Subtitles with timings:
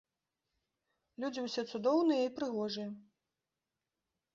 [1.23, 2.89] Людзі ўсе цудоўныя і прыгожыя.